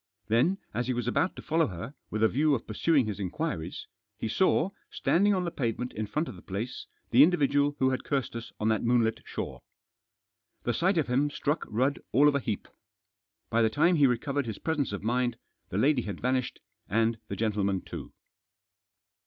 [0.29, 3.85] Then, as he was about to follow her, with a view of pursuing his inquiries,
[4.17, 8.03] he saw, standing on the pavement in front of the place, the individual who had
[8.03, 9.61] cursed us on that moonlit shore.
[10.63, 12.67] The sight of him struck Rudd all of a heap.
[13.51, 15.37] By the time he recovered his presence of mind,
[15.69, 18.11] the lady had vanished, and the gentleman too.